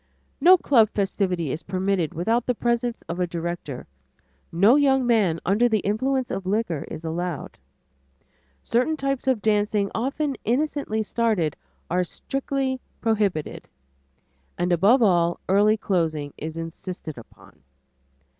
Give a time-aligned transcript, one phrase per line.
[0.41, 3.85] No club festivity is permitted without the presence of a director;
[4.51, 7.59] no young man under the influence of liquor is allowed;
[8.63, 11.55] certain types of dancing often innocently started
[11.87, 13.67] are strictly prohibited;
[14.57, 17.59] and above all, early closing is insisted upon.